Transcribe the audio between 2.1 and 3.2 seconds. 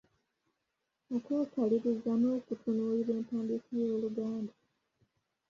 n’okutunuulira